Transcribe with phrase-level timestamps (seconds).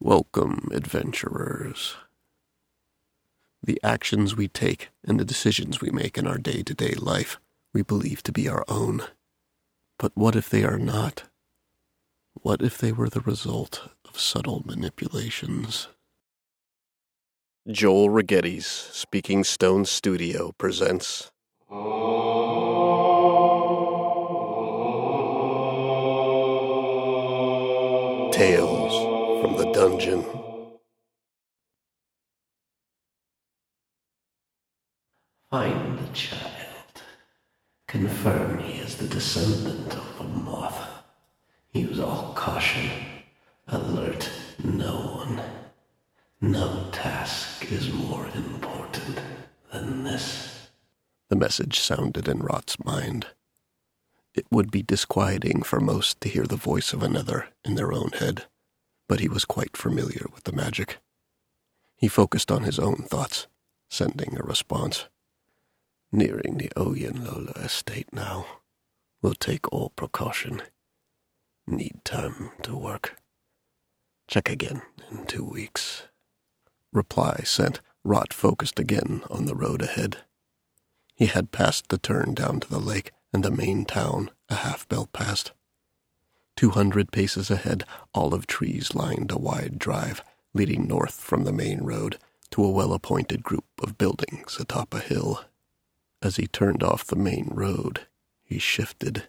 [0.00, 1.96] Welcome, adventurers.
[3.62, 7.40] The actions we take and the decisions we make in our day to day life
[7.72, 9.04] we believe to be our own.
[9.98, 11.24] But what if they are not?
[12.34, 15.88] What if they were the result of subtle manipulations?
[17.66, 21.32] Joel Rigetti's Speaking Stone Studio presents.
[28.30, 28.85] Tales
[29.46, 30.24] from the Dungeon.
[35.48, 37.02] Find the child.
[37.86, 40.88] Confirm he is the descendant of the moth.
[41.72, 42.90] Use all caution.
[43.68, 44.28] Alert
[44.64, 45.40] no one.
[46.40, 49.20] No task is more important
[49.72, 50.70] than this.
[51.28, 53.26] The message sounded in Rot's mind.
[54.34, 58.10] It would be disquieting for most to hear the voice of another in their own
[58.18, 58.46] head,
[59.08, 60.98] but he was quite familiar with the magic.
[61.96, 63.46] He focused on his own thoughts,
[63.88, 65.08] sending a response.
[66.12, 68.46] Nearing the Oyenlola estate now.
[69.22, 70.62] Will take all precaution.
[71.66, 73.16] Need time to work.
[74.28, 76.04] Check again in two weeks.
[76.92, 77.80] Reply sent.
[78.04, 80.18] Rot focused again on the road ahead.
[81.16, 84.86] He had passed the turn down to the lake and the main town a half
[84.88, 85.52] bell past.
[86.56, 90.22] Two hundred paces ahead, olive trees lined a wide drive
[90.54, 92.18] leading north from the main road
[92.50, 95.44] to a well appointed group of buildings atop a hill.
[96.22, 98.06] As he turned off the main road,
[98.42, 99.28] he shifted.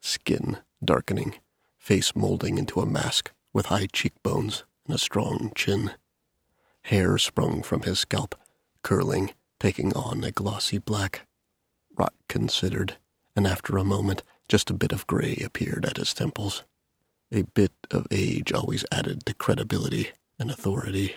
[0.00, 1.34] Skin darkening,
[1.76, 5.92] face molding into a mask with high cheekbones and a strong chin.
[6.82, 8.36] Hair sprung from his scalp,
[8.82, 11.26] curling, taking on a glossy black.
[11.96, 12.96] Rot considered,
[13.34, 16.64] and after a moment, just a bit of gray appeared at his temples.
[17.30, 21.16] A bit of age always added to credibility and authority.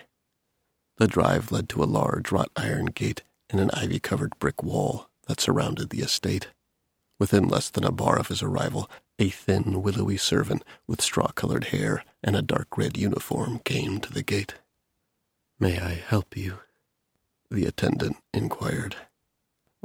[0.98, 5.08] The drive led to a large wrought iron gate and an ivy covered brick wall
[5.26, 6.48] that surrounded the estate.
[7.18, 11.64] Within less than a bar of his arrival, a thin, willowy servant with straw colored
[11.66, 14.54] hair and a dark red uniform came to the gate.
[15.58, 16.58] May I help you?
[17.50, 18.96] The attendant inquired.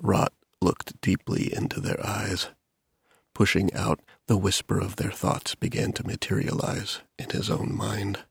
[0.02, 2.48] Rot looked deeply into their eyes.
[3.38, 8.24] Pushing out, the whisper of their thoughts began to materialize in his own mind.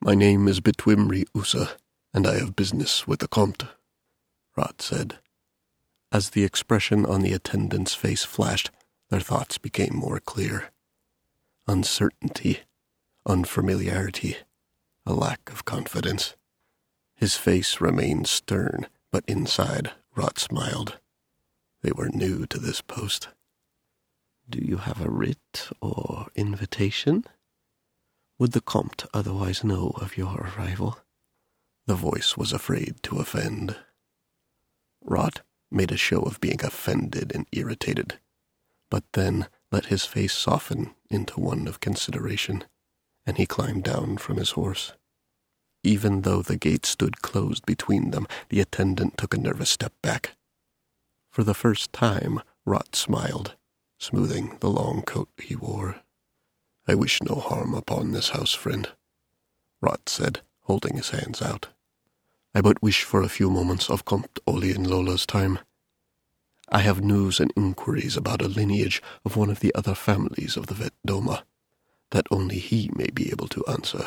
[0.00, 1.72] My name is Bitwimri Usa,
[2.14, 3.64] and I have business with the Comte.
[4.56, 5.18] Rot said.
[6.10, 8.70] As the expression on the attendant's face flashed,
[9.10, 10.70] their thoughts became more clear.
[11.68, 12.60] Uncertainty,
[13.26, 14.38] unfamiliarity,
[15.04, 16.36] a lack of confidence.
[17.14, 20.98] His face remained stern, but inside, Rot smiled.
[21.82, 23.28] They were new to this post.
[24.48, 27.24] Do you have a writ or invitation?
[28.38, 30.98] Would the Comte otherwise know of your arrival?
[31.86, 33.76] The voice was afraid to offend.
[35.02, 38.18] Rot made a show of being offended and irritated,
[38.90, 42.64] but then let his face soften into one of consideration,
[43.24, 44.92] and he climbed down from his horse.
[45.82, 50.36] Even though the gate stood closed between them, the attendant took a nervous step back.
[51.30, 53.56] For the first time, Rot smiled,
[54.02, 56.02] smoothing the long coat he wore.
[56.88, 58.88] I wish no harm upon this house, friend,
[59.80, 61.68] Rot said, holding his hands out.
[62.52, 65.60] I but wish for a few moments of Comte Oyenlola's time.
[66.68, 70.66] I have news and inquiries about a lineage of one of the other families of
[70.66, 71.44] the Vetdoma
[72.10, 74.04] that only he may be able to answer.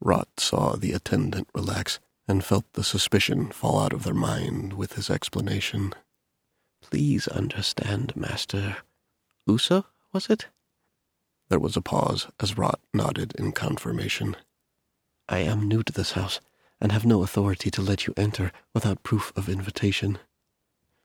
[0.00, 1.98] Rot saw the attendant relax
[2.28, 5.94] and felt the suspicion fall out of their mind with his explanation.
[6.82, 8.76] Please understand, Master.
[9.46, 10.46] Usa, was it?
[11.48, 14.36] There was a pause as Rot nodded in confirmation.
[15.28, 16.40] I am new to this house
[16.80, 20.18] and have no authority to let you enter without proof of invitation.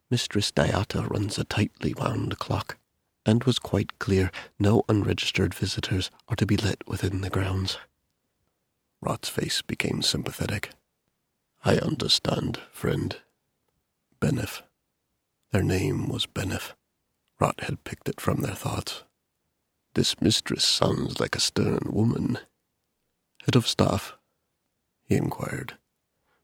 [0.09, 2.77] Mistress Diata runs a tightly wound clock,
[3.25, 7.77] and was quite clear no unregistered visitors are to be let within the grounds.
[9.01, 10.72] Rot's face became sympathetic.
[11.63, 13.17] I understand, friend.
[14.19, 14.61] Benef.
[15.52, 16.73] Their name was Benef.
[17.40, 19.03] Rot had picked it from their thoughts.
[19.94, 22.40] This mistress sounds like a stern woman.
[23.46, 24.17] Head of staff,
[25.05, 25.78] he inquired.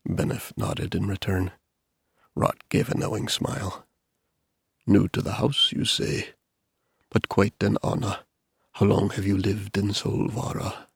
[0.07, 1.51] Benef nodded in return.
[2.33, 3.85] Rot gave a knowing smile.
[4.87, 6.29] New to the house, you say?
[7.09, 8.19] But quite an honor.
[8.73, 10.87] How long have you lived in Solvara?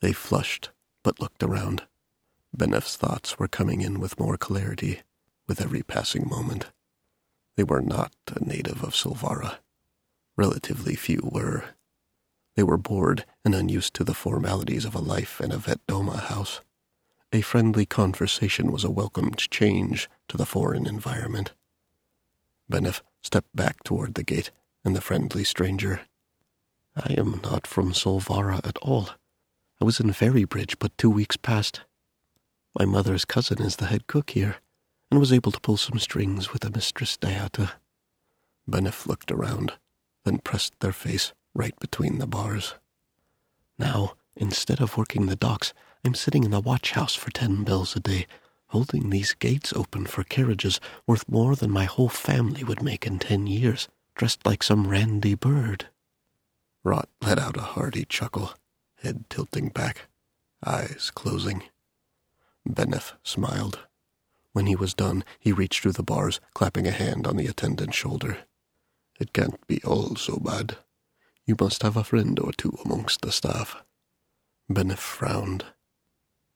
[0.00, 0.70] They flushed,
[1.02, 1.84] but looked around.
[2.54, 5.02] Benef's thoughts were coming in with more clarity
[5.46, 6.66] with every passing moment.
[7.56, 9.58] They were not a native of Solvara.
[10.36, 11.64] Relatively few were.
[12.56, 16.60] They were bored and unused to the formalities of a life in a Vetdoma house.
[17.32, 21.52] A friendly conversation was a welcomed change to the foreign environment.
[22.70, 24.50] Benef stepped back toward the gate
[24.84, 26.02] and the friendly stranger.
[26.96, 29.10] I am not from Solvara at all.
[29.80, 31.80] I was in Ferrybridge but two weeks past.
[32.78, 34.56] My mother's cousin is the head cook here,
[35.12, 37.72] and was able to pull some strings with the Mistress Diata.
[38.66, 39.74] Benef looked around,
[40.24, 42.76] then pressed their face right between the bars.
[43.78, 47.94] Now, instead of working the docks, I'm sitting in the watch house for ten bells
[47.94, 48.26] a day,
[48.68, 53.18] holding these gates open for carriages worth more than my whole family would make in
[53.18, 55.88] ten years, dressed like some randy bird.
[56.84, 58.54] Rot let out a hearty chuckle,
[59.02, 60.08] head tilting back,
[60.64, 61.64] eyes closing.
[62.66, 63.80] Benef smiled.
[64.52, 67.96] When he was done, he reached through the bars, clapping a hand on the attendant's
[67.96, 68.38] shoulder.
[69.18, 70.76] It can't be all so bad.
[71.46, 73.82] You must have a friend or two amongst the staff.
[74.70, 75.64] Benef frowned.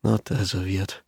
[0.05, 1.01] Not as of yet.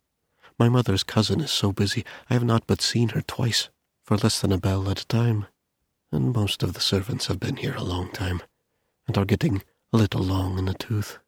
[0.57, 3.69] My mother's cousin is so busy I have not but seen her twice,
[4.03, 5.45] for less than a bell at a time,
[6.11, 8.41] and most of the servants have been here a long time,
[9.07, 9.63] and are getting
[9.93, 11.19] a little long in the tooth.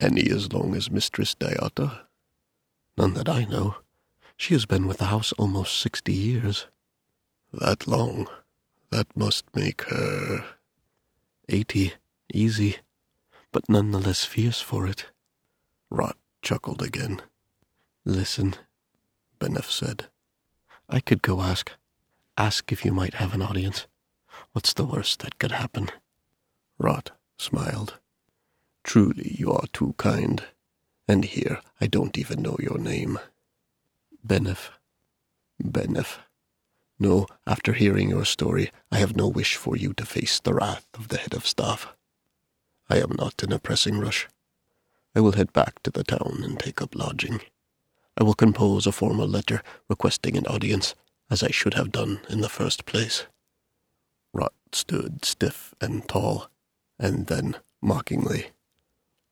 [0.00, 2.06] Any as long as Mistress Diata?
[2.96, 3.76] None that I know.
[4.36, 6.66] She has been with the house almost sixty years.
[7.52, 8.28] That long?
[8.90, 10.44] That must make her.
[11.48, 11.94] Eighty,
[12.32, 12.78] easy,
[13.52, 15.06] but none the less fierce for it.
[15.90, 17.22] Rot chuckled again.
[18.04, 18.54] Listen,
[19.40, 20.06] Benef said.
[20.88, 21.70] I could go ask.
[22.36, 23.86] Ask if you might have an audience.
[24.52, 25.90] What's the worst that could happen?
[26.78, 27.98] Rot smiled.
[28.82, 30.42] Truly, you are too kind.
[31.06, 33.18] And here I don't even know your name.
[34.26, 34.70] Benef.
[35.62, 36.18] Benef.
[36.98, 40.86] No, after hearing your story, I have no wish for you to face the wrath
[40.94, 41.94] of the head of staff.
[42.88, 44.28] I am not in a pressing rush.
[45.14, 47.40] I will head back to the town and take up lodging.
[48.18, 50.94] I will compose a formal letter requesting an audience,
[51.30, 53.26] as I should have done in the first place.
[54.32, 56.48] Rot stood stiff and tall,
[56.98, 58.52] and then, mockingly,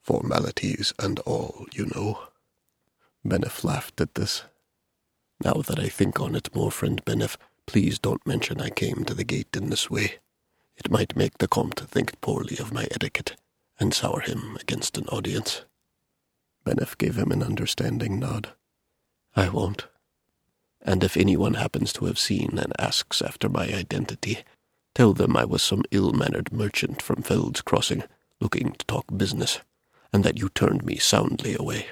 [0.03, 2.19] Formalities and all, you know.
[3.25, 4.43] Benef laughed at this.
[5.45, 7.37] Now that I think on it more, friend Benef,
[7.67, 10.19] please don't mention I came to the gate in this way.
[10.77, 13.37] It might make the Comte think poorly of my etiquette
[13.81, 15.65] and sour him against an audience.
[16.65, 18.51] Benef gave him an understanding nod.
[19.35, 19.89] I won't.
[20.81, 24.45] And if anyone happens to have seen and asks after my identity,
[24.95, 28.05] tell them I was some ill-mannered merchant from Feld's Crossing
[28.41, 29.61] looking to talk business,
[30.13, 31.87] and that you turned me soundly away.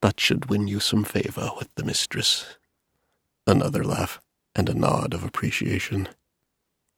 [0.00, 2.57] That should win you some favor with the mistress.
[3.48, 4.20] Another laugh
[4.54, 6.06] and a nod of appreciation.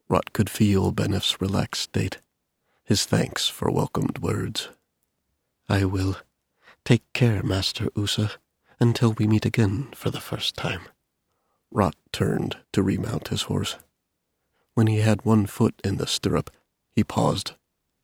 [0.09, 2.19] Rot could feel Benef's relaxed state,
[2.83, 4.69] his thanks for welcomed words.
[5.69, 6.17] I will.
[6.85, 8.31] Take care, Master Usa,
[8.81, 10.81] until we meet again for the first time.
[11.71, 13.77] Rot turned to remount his horse.
[14.75, 16.51] When he had one foot in the stirrup,
[16.91, 17.53] he paused,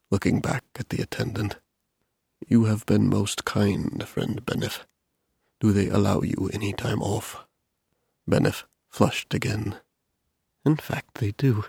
[0.09, 1.57] looking back at the attendant.
[2.47, 4.85] You have been most kind, friend Benef.
[5.59, 7.43] Do they allow you any time off?
[8.29, 9.77] Benef flushed again.
[10.65, 11.65] In fact, they do.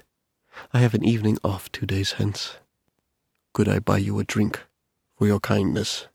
[0.73, 2.57] I have an evening off two days hence.
[3.53, 4.61] Could I buy you a drink
[5.15, 6.07] for your kindness?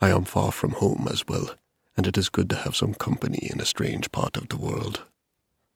[0.00, 1.54] I am far from home as well,
[1.96, 5.04] and it is good to have some company in a strange part of the world.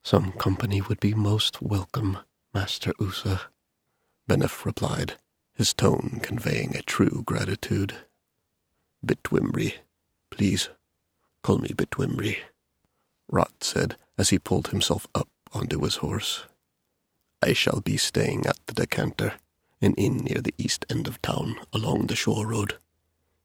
[0.02, 2.18] Some company would be most welcome,
[2.52, 3.40] Master Usa,
[4.28, 5.14] Benef replied,
[5.54, 7.94] his tone conveying a true gratitude.
[9.04, 9.74] Bitwimri,
[10.30, 10.68] please,
[11.42, 12.38] call me Bitwimri,
[13.28, 16.44] Rot said as he pulled himself up onto his horse.
[17.42, 19.34] I shall be staying at the Decanter,
[19.80, 22.78] an inn near the east end of town along the shore road.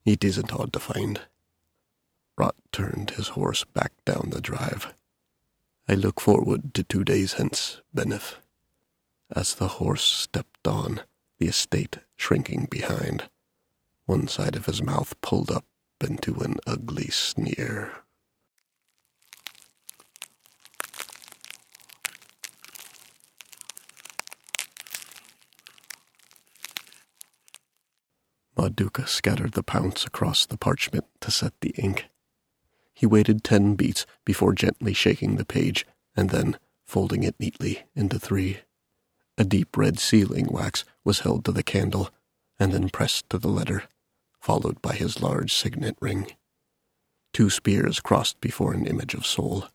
[0.04, 1.20] It isn't hard to find.
[2.36, 4.92] Rot turned his horse back down the drive.
[5.88, 8.36] I look forward to two days hence, Benef.
[9.30, 11.02] As the horse stepped on,
[11.38, 13.28] the estate shrinking behind,
[14.06, 15.64] one side of his mouth pulled up
[16.00, 18.03] into an ugly sneer.
[28.56, 32.06] Maduka scattered the pounce across the parchment to set the ink.
[32.92, 35.84] He waited ten beats before gently shaking the page
[36.16, 38.58] and then folding it neatly into three.
[39.36, 42.10] A deep red sealing wax was held to the candle
[42.58, 43.84] and then pressed to the letter,
[44.40, 46.30] followed by his large signet ring.
[47.32, 49.66] Two spears crossed before an image of Sol.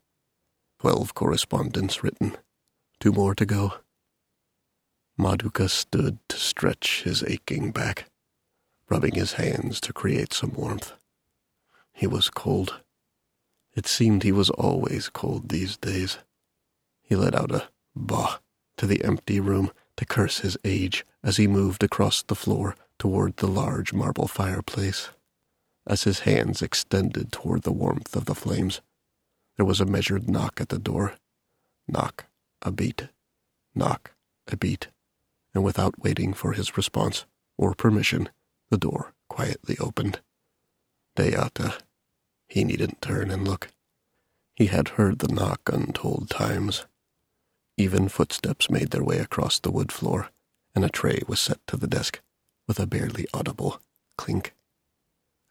[0.80, 2.38] Twelve correspondence written.
[3.02, 3.74] Two more to go.
[5.20, 8.06] Maduka stood to stretch his aching back,
[8.90, 10.94] rubbing his hands to create some warmth.
[11.94, 12.82] He was cold.
[13.76, 16.18] It seemed he was always cold these days.
[17.04, 18.40] He let out a bah
[18.78, 23.38] to the empty room to curse his age as he moved across the floor toward
[23.38, 25.10] the large marble fireplace.
[25.86, 28.82] As his hands extended toward the warmth of the flames,
[29.58, 31.16] there was a measured knock at the door.
[31.88, 32.26] Knock,
[32.62, 33.10] a beat.
[33.76, 34.12] Knock,
[34.48, 34.88] a beat.
[35.54, 37.26] And without waiting for his response
[37.58, 38.30] or permission,
[38.70, 40.20] the door quietly opened.
[41.16, 41.78] Deata.
[42.48, 43.70] He needn't turn and look.
[44.56, 46.86] He had heard the knock untold times.
[47.78, 50.30] Even footsteps made their way across the wood floor,
[50.76, 52.20] and a tray was set to the desk
[52.68, 53.82] with a barely audible
[54.18, 54.54] clink.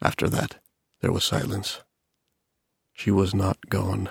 [0.03, 0.57] After that,
[1.01, 1.81] there was silence.
[2.93, 4.11] She was not gone.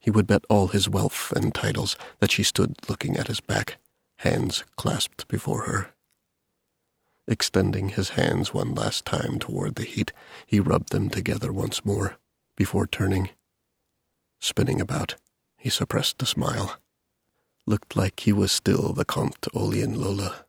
[0.00, 3.76] He would bet all his wealth and titles that she stood looking at his back,
[4.18, 5.90] hands clasped before her.
[7.28, 10.12] Extending his hands one last time toward the heat,
[10.46, 12.16] he rubbed them together once more
[12.56, 13.30] before turning.
[14.40, 15.16] Spinning about,
[15.56, 16.78] he suppressed a smile
[17.66, 20.44] looked like he was still the Comte Oyenlola.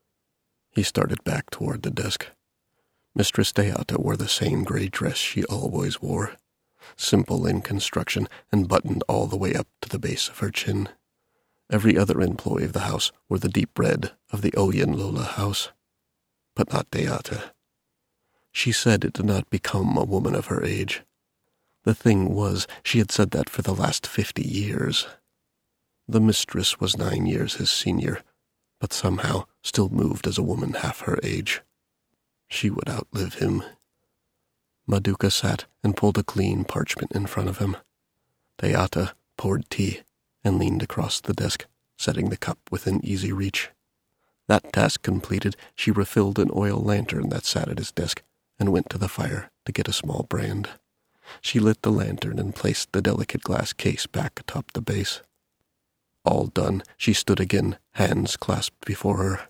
[0.72, 2.28] He started back toward the desk.
[3.16, 6.34] Mistress Deata wore the same gray dress she always wore,
[6.96, 10.90] simple in construction and buttoned all the way up to the base of her chin.
[11.72, 15.72] Every other employee of the house wore the deep red of the Oyenlola house,
[16.58, 17.54] but not Deata.
[18.52, 21.04] She said it did not become a woman of her age.
[21.84, 25.08] The thing was, she had said that for the last fifty years.
[26.08, 28.24] The mistress was nine years his senior,
[28.82, 31.62] but somehow still moved as a woman half her age.
[32.50, 33.62] She would outlive him.
[34.90, 37.78] Maduka sat and pulled a clean parchment in front of him.
[38.58, 40.02] Deata poured tea
[40.44, 41.68] and leaned across the desk,
[42.00, 43.70] setting the cup within easy reach.
[44.48, 48.24] That task completed, she refilled an oil lantern that sat at his desk
[48.60, 50.70] and went to the fire to get a small brand.
[51.42, 55.22] She lit the lantern and placed the delicate glass case back atop the base.
[56.24, 59.50] All done, she stood again, hands clasped before her.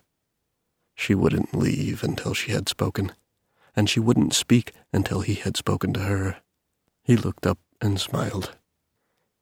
[0.96, 3.12] She wouldn't leave until she had spoken,
[3.76, 6.38] and she wouldn't speak until he had spoken to her.
[7.04, 8.56] He looked up and smiled.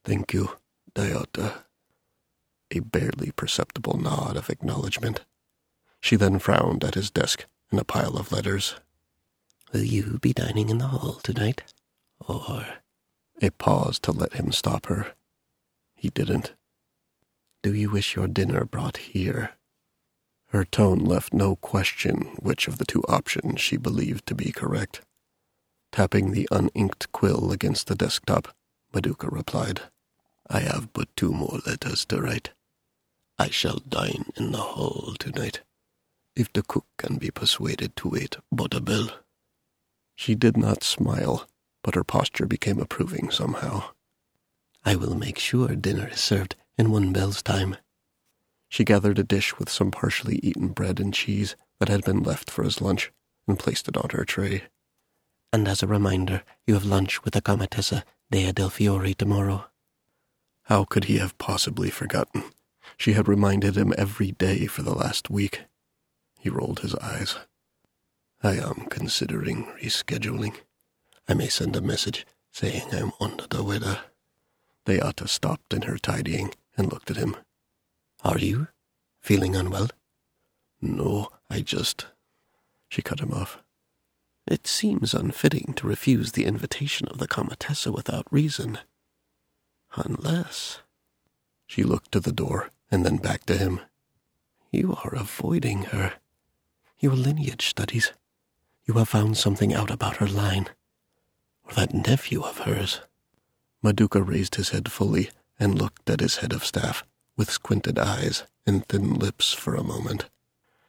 [0.04, 0.50] Thank you,
[0.94, 1.62] Diota.
[2.70, 5.25] A barely perceptible nod of acknowledgement.
[6.00, 8.76] She then frowned at his desk and a pile of letters.
[9.73, 11.75] Will you be dining in the hall tonight?
[12.21, 12.67] Or.
[13.43, 15.15] A pause to let him stop her.
[15.95, 16.55] He didn't.
[17.62, 19.53] Do you wish your dinner brought here?
[20.50, 25.03] Her tone left no question which of the two options she believed to be correct.
[25.93, 28.55] Tapping the uninked quill against the desktop,
[28.93, 29.83] Maduka replied,
[30.49, 32.53] I have but two more letters to write.
[33.38, 35.62] I shall dine in the hall tonight,
[36.37, 39.11] if the cook can be persuaded to wait but a bell.
[40.14, 41.49] She did not smile,
[41.83, 43.90] but her posture became approving somehow.
[44.85, 47.76] I will make sure dinner is served in one bell's time.
[48.69, 52.50] She gathered a dish with some partially eaten bread and cheese that had been left
[52.50, 53.12] for his lunch
[53.49, 54.64] and placed it on her tray.
[55.52, 59.66] And as a reminder, you have lunch with the Comatessa Dea del Fiore tomorrow.
[60.64, 62.43] How could he have possibly forgotten?
[62.97, 65.62] She had reminded him every day for the last week.
[66.47, 67.38] He rolled his eyes.
[68.41, 70.55] I am considering rescheduling.
[71.29, 74.03] I may send a message saying I'm under the weather.
[74.85, 77.37] Deata stopped in her tidying and looked at him.
[78.23, 78.69] Are you
[79.21, 79.88] feeling unwell?
[80.81, 82.07] No, I just.
[82.88, 83.59] She cut him off.
[84.47, 88.79] It seems unfitting to refuse the invitation of the Comatessa without reason.
[89.97, 90.79] Unless.
[91.67, 93.81] She looked to the door and then back to him.
[94.71, 96.12] You are avoiding her.
[96.99, 98.12] Your lineage studies.
[98.87, 100.69] You have found something out about her line.
[101.65, 103.00] Or that nephew of hers.
[103.85, 107.05] Maduka raised his head fully and looked at his head of staff
[107.37, 110.26] with squinted eyes and thin lips for a moment,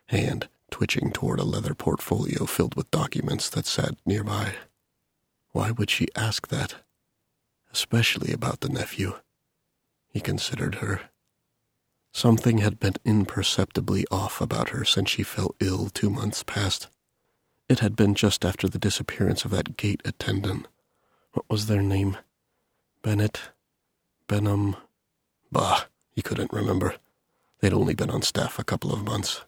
[0.07, 4.53] hand twitching toward a leather portfolio filled with documents that sat nearby.
[5.51, 6.75] Why would she ask that?
[7.71, 9.15] Especially about the nephew.
[10.07, 11.09] He considered her.
[12.17, 16.87] Something had been imperceptibly off about her since she fell ill two months past.
[17.69, 20.67] It had been just after the disappearance of that gate attendant.
[21.33, 22.17] What was their name?
[23.03, 23.51] Bennett?
[24.27, 24.77] Benham.
[25.51, 26.95] Bah, he couldn't remember.
[27.59, 29.45] They'd only been on staff a couple of months.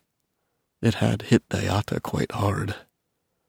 [0.79, 2.75] It had hit Dayata quite hard.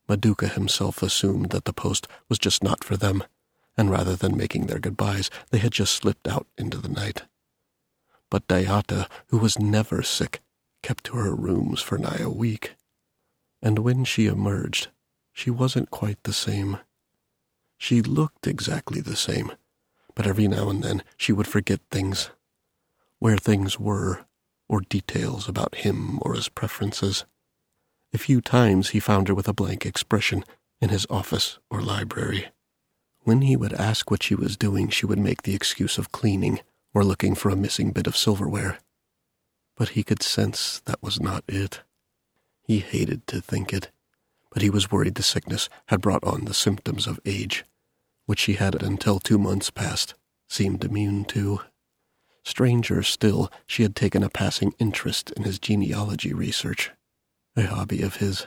[0.08, 3.24] Maduka himself assumed that the post was just not for them,
[3.76, 7.24] and rather than making their goodbyes, they had just slipped out into the night.
[8.30, 10.40] But Deata, who was never sick,
[10.82, 12.76] kept to her rooms for nigh a week.
[13.60, 14.88] And when she emerged,
[15.32, 16.78] she wasn't quite the same.
[17.76, 19.52] She looked exactly the same,
[20.14, 22.30] but every now and then she would forget things,
[23.18, 24.24] where things were,
[24.68, 27.24] or details about him or his preferences.
[28.12, 30.44] A few times he found her with a blank expression
[30.80, 32.48] in his office or library.
[33.22, 36.60] When he would ask what she was doing, she would make the excuse of cleaning
[36.94, 38.78] or looking for a missing bit of silverware.
[39.76, 41.80] But he could sense that was not it.
[42.62, 43.90] He hated to think it,
[44.52, 47.64] but he was worried the sickness had brought on the symptoms of age,
[48.26, 50.14] which she had until two months past
[50.48, 51.60] seemed immune to.
[52.44, 56.90] Stranger still, she had taken a passing interest in his genealogy research,
[57.56, 58.46] a hobby of his.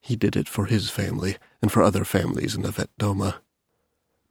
[0.00, 3.36] He did it for his family and for other families in the Vet Doma.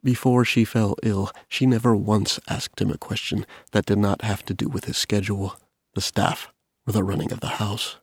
[0.04, 4.44] Before she fell ill, she never once asked him a question that did not have
[4.46, 5.56] to do with his schedule,
[5.94, 6.52] the staff,
[6.86, 7.98] or the running of the house.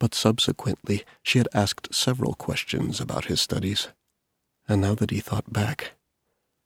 [0.00, 3.88] But subsequently, she had asked several questions about his studies.
[4.66, 5.92] And now that he thought back,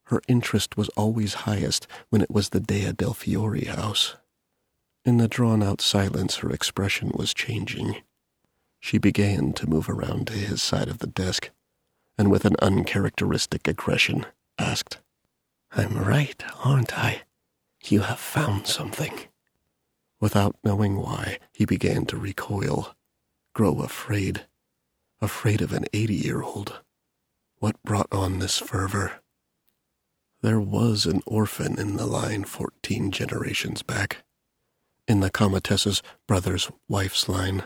[0.07, 4.16] her interest was always highest when it was the Dea del Fiore house.
[5.04, 8.02] In the drawn out silence, her expression was changing.
[8.78, 11.50] She began to move around to his side of the desk,
[12.16, 14.26] and with an uncharacteristic aggression,
[14.59, 14.99] asked,
[15.73, 17.23] I'm right, aren't I?
[17.85, 19.12] You have found something.
[20.21, 22.94] Without knowing why, he began to recoil,
[23.54, 24.47] grow afraid,
[25.21, 26.80] afraid of an eighty year old.
[27.59, 29.21] What brought on this fervor?
[30.42, 34.25] There was an orphan in the line fourteen generations back,
[35.09, 37.64] in the Cometessa's brother's wife's line,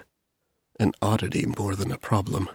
[0.79, 2.49] an oddity more than a problem.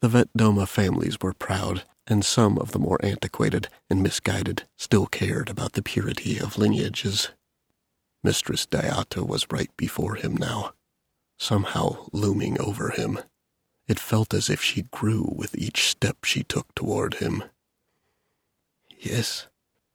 [0.00, 5.48] The Vetdoma families were proud and some of the more antiquated and misguided still cared
[5.48, 7.30] about the purity of lineages.
[8.22, 10.72] Mistress Diata was right before him now,
[11.38, 13.18] somehow looming over him.
[13.86, 17.44] It felt as if she grew with each step she took toward him.
[18.98, 19.48] Yes,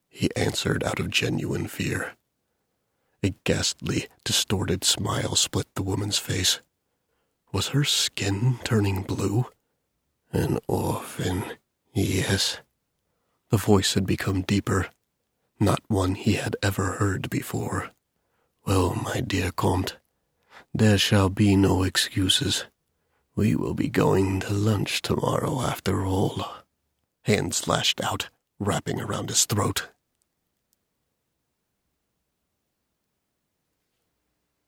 [0.10, 2.14] he answered out of genuine fear.
[3.24, 6.62] A ghastly, distorted smile split the woman's face.
[7.52, 9.48] Was her skin turning blue?
[10.32, 11.44] An orphan,
[11.94, 12.60] Yes.
[13.50, 14.90] The voice had become deeper,
[15.60, 17.92] not one he had ever heard before.
[18.66, 19.98] Well, my dear Comte,
[20.74, 22.66] there shall be no excuses.
[23.36, 26.46] We will be going to lunch tomorrow after all.
[27.24, 29.90] Hands lashed out, wrapping around his throat.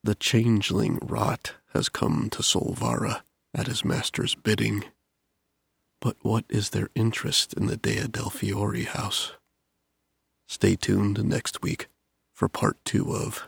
[0.03, 3.21] The changeling rot has come to Solvara
[3.53, 4.85] at his master's bidding.
[6.01, 9.33] But what is their interest in the Dea del Fiore house?
[10.47, 11.87] Stay tuned next week
[12.33, 13.47] for part two of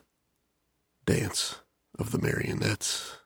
[1.05, 1.61] Dance
[1.97, 3.17] of the Marionettes.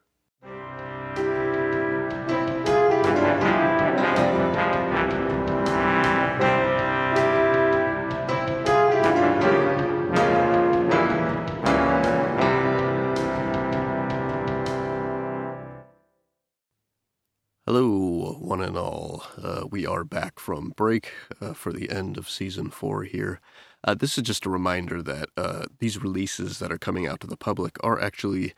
[17.67, 19.25] Hello, one and all.
[19.43, 23.41] Uh, we are back from break uh, for the end of season four here.
[23.83, 27.27] Uh, this is just a reminder that uh, these releases that are coming out to
[27.27, 28.53] the public are actually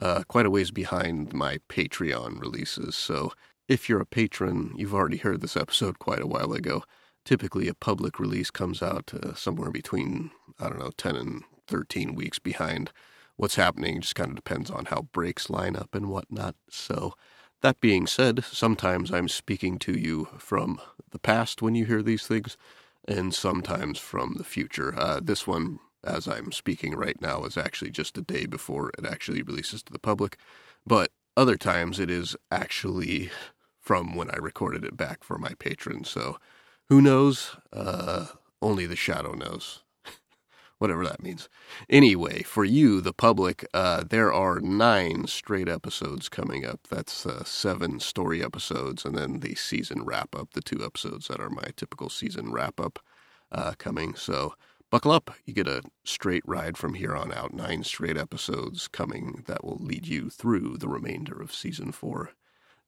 [0.00, 2.94] uh, quite a ways behind my Patreon releases.
[2.94, 3.32] So
[3.68, 6.84] if you're a patron, you've already heard this episode quite a while ago.
[7.26, 12.14] Typically, a public release comes out uh, somewhere between, I don't know, 10 and 13
[12.14, 12.92] weeks behind
[13.36, 14.00] what's happening.
[14.00, 16.54] Just kind of depends on how breaks line up and whatnot.
[16.70, 17.12] So,
[17.64, 22.26] that being said, sometimes I'm speaking to you from the past when you hear these
[22.26, 22.58] things,
[23.08, 24.94] and sometimes from the future.
[24.94, 29.06] Uh, this one, as I'm speaking right now, is actually just a day before it
[29.06, 30.36] actually releases to the public,
[30.86, 33.30] but other times it is actually
[33.80, 36.10] from when I recorded it back for my patrons.
[36.10, 36.36] So
[36.90, 37.56] who knows?
[37.72, 38.26] Uh,
[38.60, 39.83] only the shadow knows
[40.78, 41.48] whatever that means.
[41.88, 46.80] Anyway, for you, the public, uh, there are nine straight episodes coming up.
[46.88, 51.40] That's uh, seven story episodes, and then the season wrap up, the two episodes that
[51.40, 52.98] are my typical season wrap up
[53.52, 54.14] uh, coming.
[54.14, 54.54] So
[54.90, 55.30] buckle up.
[55.44, 57.54] You get a straight ride from here on out.
[57.54, 62.30] Nine straight episodes coming that will lead you through the remainder of season four.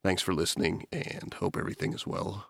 [0.03, 2.47] Thanks for listening, and hope everything is well.